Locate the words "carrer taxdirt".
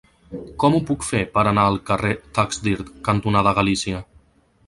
1.89-2.89